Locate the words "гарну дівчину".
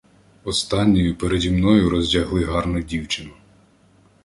2.45-3.29